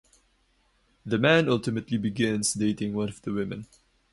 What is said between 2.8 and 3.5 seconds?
one of the